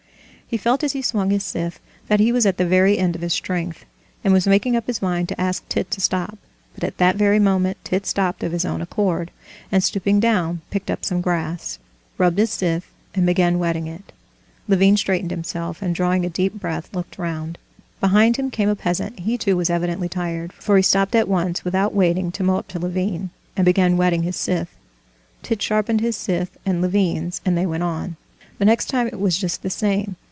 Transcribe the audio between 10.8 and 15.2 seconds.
up some grass, rubbed his scythe, and began whetting it. Levin